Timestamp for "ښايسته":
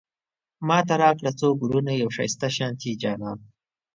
2.15-2.47